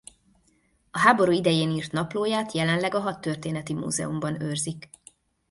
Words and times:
A 0.91 0.99
háború 0.99 1.31
idején 1.31 1.69
írt 1.69 1.91
naplóját 1.91 2.51
jelenleg 2.51 2.93
a 2.95 2.99
Hadtörténeti 2.99 3.73
Múzeumban 3.73 4.41
őrzik. 4.41 4.89